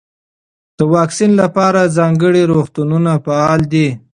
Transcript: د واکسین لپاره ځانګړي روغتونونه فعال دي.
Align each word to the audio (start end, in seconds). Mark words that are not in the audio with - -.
د 0.77 0.79
واکسین 0.95 1.31
لپاره 1.41 1.91
ځانګړي 1.97 2.43
روغتونونه 2.53 3.11
فعال 3.25 3.61
دي. 3.73 3.87